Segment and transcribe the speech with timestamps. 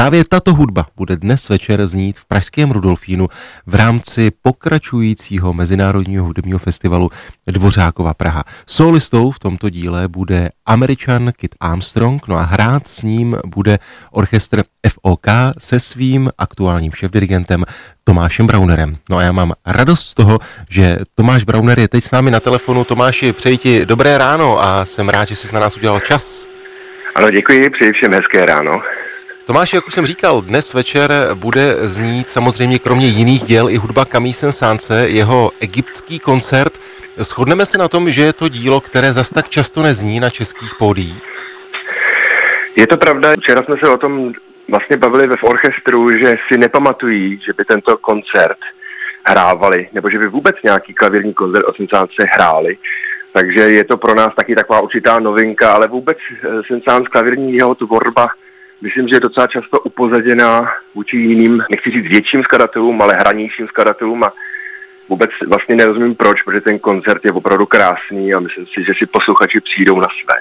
[0.00, 3.28] Právě tato hudba bude dnes večer znít v Pražském Rudolfínu
[3.66, 7.10] v rámci pokračujícího Mezinárodního hudebního festivalu
[7.46, 8.44] Dvořákova Praha.
[8.66, 13.78] Solistou v tomto díle bude Američan Kit Armstrong, no a hrát s ním bude
[14.10, 15.26] orchestr FOK
[15.58, 17.64] se svým aktuálním šéfdirigentem
[18.04, 18.96] Tomášem Braunerem.
[19.10, 20.38] No a já mám radost z toho,
[20.70, 22.84] že Tomáš Brauner je teď s námi na telefonu.
[22.84, 26.46] Tomáši, přeji ti dobré ráno a jsem rád, že jsi na nás udělal čas.
[27.14, 28.82] Ano, děkuji, přeji všem hezké ráno.
[29.50, 34.04] Tomáš, jak už jsem říkal, dnes večer bude znít samozřejmě kromě jiných děl i hudba
[34.04, 36.78] Camille Sánce, jeho egyptský koncert.
[37.18, 40.74] Shodneme se na tom, že je to dílo, které zas tak často nezní na českých
[40.74, 41.22] pódiích?
[42.76, 44.32] Je to pravda, včera jsme se o tom
[44.68, 48.58] vlastně bavili ve orchestru, že si nepamatují, že by tento koncert
[49.24, 52.76] hrávali, nebo že by vůbec nějaký klavírní koncert o Sensánce hráli.
[53.32, 57.74] Takže je to pro nás taky taková určitá novinka, ale vůbec eh, Sensánc klavírní jeho
[57.74, 58.28] tvorba
[58.82, 64.24] myslím, že je docela často upozaděná vůči jiným, nechci říct větším skladatelům, ale hranějším skladatelům
[64.24, 64.32] a
[65.08, 69.06] vůbec vlastně nerozumím proč, protože ten koncert je opravdu krásný a myslím si, že si
[69.06, 70.34] posluchači přijdou na své.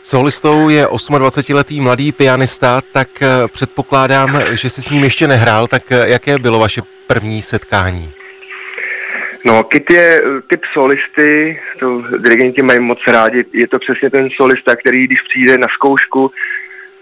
[0.00, 5.92] Solistou je 28-letý mladý pianista, tak eh, předpokládám, že si s ním ještě nehrál, tak
[5.92, 8.10] eh, jaké bylo vaše první setkání?
[9.44, 14.28] No, Kit je eh, typ solisty, to dirigenti mají moc rádi, je to přesně ten
[14.30, 16.30] solista, který když přijde na zkoušku,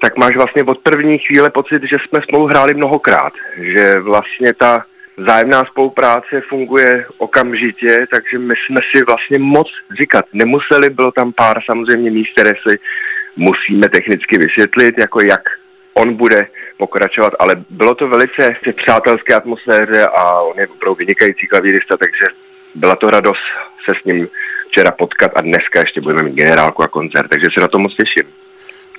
[0.00, 4.84] tak máš vlastně od první chvíle pocit, že jsme spolu hráli mnohokrát, že vlastně ta
[5.16, 11.60] vzájemná spolupráce funguje okamžitě, takže my jsme si vlastně moc říkat nemuseli, bylo tam pár
[11.66, 12.78] samozřejmě míst, které si
[13.36, 15.40] musíme technicky vysvětlit, jako jak
[15.94, 21.46] on bude pokračovat, ale bylo to velice v přátelské atmosféře a on je opravdu vynikající
[21.46, 22.26] klavírista, takže
[22.74, 23.42] byla to radost
[23.84, 24.28] se s ním
[24.68, 27.94] včera potkat a dneska ještě budeme mít generálku a koncert, takže se na to moc
[27.94, 28.39] těším.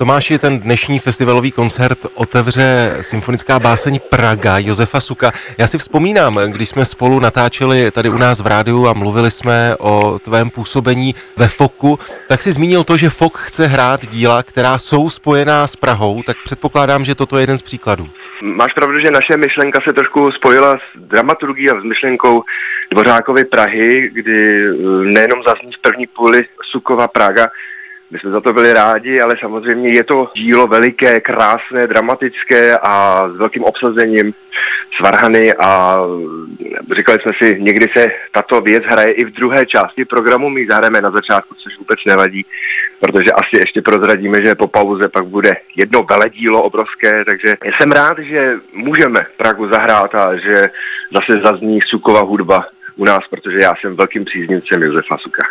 [0.02, 5.32] Tomáši, ten dnešní festivalový koncert otevře symfonická báseň Praga Josefa Suka.
[5.58, 9.76] Já si vzpomínám, když jsme spolu natáčeli tady u nás v rádiu a mluvili jsme
[9.80, 14.78] o tvém působení ve FOKu, tak si zmínil to, že FOK chce hrát díla, která
[14.78, 18.10] jsou spojená s Prahou, tak předpokládám, že toto je jeden z příkladů.
[18.42, 22.44] Máš pravdu, že naše myšlenka se trošku spojila s dramaturgií a s myšlenkou
[22.92, 24.74] Dvořákovy Prahy, kdy eh,
[25.04, 27.50] nejenom zazní v první půli Sukova Praga,
[28.12, 33.24] my jsme za to byli rádi, ale samozřejmě je to dílo veliké, krásné, dramatické a
[33.34, 34.34] s velkým obsazením
[34.98, 35.98] Svarhany a
[36.96, 41.02] říkali jsme si, někdy se tato věc hraje i v druhé části programu, my zahrajeme
[41.02, 42.46] na začátku, což vůbec nevadí,
[43.00, 48.20] protože asi ještě prozradíme, že po pauze pak bude jedno veledílo obrovské, takže jsem rád,
[48.20, 50.70] že můžeme Pragu zahrát a že
[51.14, 55.44] zase zazní Sukova hudba u nás, protože já jsem velkým příznivcem Josefa Suka.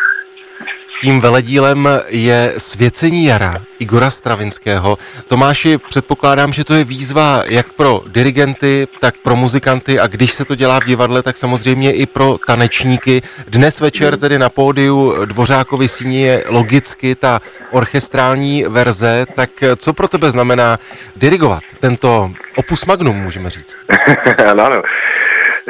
[1.01, 4.99] Tím veledílem je Svěcení jara Igora Stravinského.
[5.27, 10.45] Tomáši, předpokládám, že to je výzva jak pro dirigenty, tak pro muzikanty a když se
[10.45, 13.23] to dělá v divadle, tak samozřejmě i pro tanečníky.
[13.49, 17.41] Dnes večer tedy na pódiu Dvořákovi síni je logicky ta
[17.71, 20.79] orchestrální verze, tak co pro tebe znamená
[21.17, 23.77] dirigovat tento opus magnum, můžeme říct?
[24.51, 24.83] ano, ano.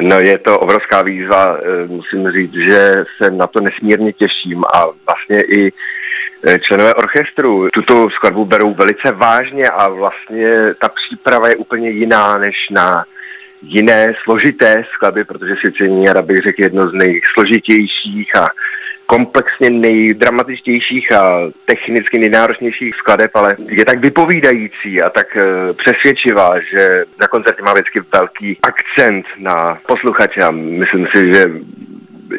[0.01, 4.85] No je to obrovská výzva, eh, musím říct, že se na to nesmírně těším a
[5.05, 5.73] vlastně i
[6.43, 12.37] eh, členové orchestru tuto skladbu berou velice vážně a vlastně ta příprava je úplně jiná
[12.37, 13.03] než na
[13.61, 18.49] jiné složité skladby, protože Sicení bych řekl jedno z nejsložitějších a
[19.11, 27.03] komplexně nejdramatičtějších a technicky nejnáročnějších skladeb, ale je tak vypovídající a tak eh, přesvědčivá, že
[27.19, 31.51] na koncertě má vždycky velký akcent na posluchače a myslím si, že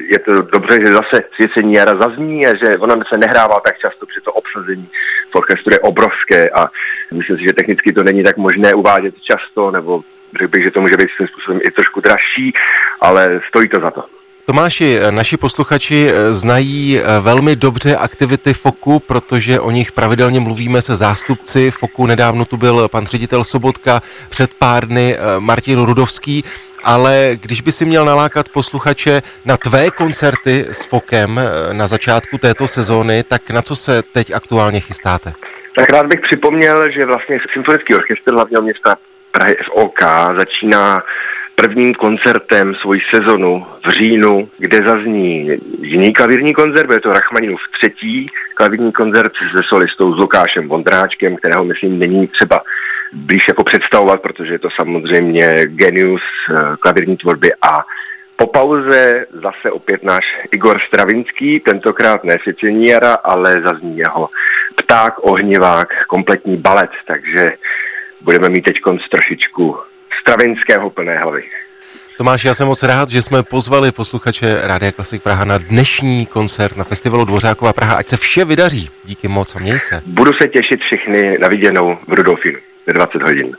[0.09, 4.07] je to dobře, že zase svěcení jara zazní a že ona se nehrává tak často
[4.07, 4.89] při to obsazení
[5.31, 6.71] v orchestru je obrovské a
[7.13, 10.03] myslím si, že technicky to není tak možné uvádět často, nebo
[10.39, 12.53] řekl bych, že to může být svým způsobem i trošku dražší,
[13.01, 14.22] ale stojí to za to.
[14.47, 20.83] Tomáši, naši posluchači eh, znají eh, velmi dobře aktivity FOKu, protože o nich pravidelně mluvíme
[20.83, 22.07] se zástupci FOKu.
[22.07, 26.45] Nedávno tu byl pan ředitel Sobotka, před pár dny eh, Martin Rudovský.
[26.85, 31.41] Ale když by si měl nalákat posluchače na tvé koncerty s FOKem
[31.73, 35.33] na začátku této sezóny, tak na co se teď aktuálně chystáte?
[35.75, 38.97] Tak rád bych připomněl, že vlastně Symfonický orchestr hlavního města
[39.33, 40.01] Prahy FOK
[40.37, 41.03] začíná
[41.55, 45.51] prvním koncertem svoji sezonu v říjnu, kde zazní
[45.81, 51.65] jiný klavírní koncert, je to Rachmaninův třetí klavírní koncert se solistou s Lukášem Vondráčkem, kterého
[51.65, 52.63] myslím není třeba
[53.13, 57.53] blíž jako představovat, protože je to samozřejmě genius eh, klavírní tvorby.
[57.63, 57.85] A
[58.37, 64.29] po pauze zase opět náš Igor Stravinský, tentokrát ne Siciliara, ale zazní jeho
[64.77, 67.53] pták, ohnivák, kompletní balet, takže
[68.21, 69.77] budeme mít teď trošičku
[70.23, 71.43] stravinského plné hlavy.
[72.17, 76.77] Tomáš, já jsem moc rád, že jsme pozvali posluchače Rádia Klasik Praha na dnešní koncert
[76.77, 77.97] na festivalu Dvořáková Praha.
[77.97, 78.91] Ať se vše vydaří.
[79.05, 80.03] Díky moc a měj se.
[80.07, 83.57] Budu se těšit všechny na viděnou v Rudolfinu ve 20 hodin.